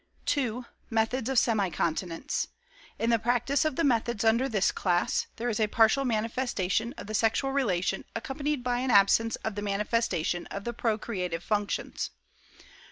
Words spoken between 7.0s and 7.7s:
the sexual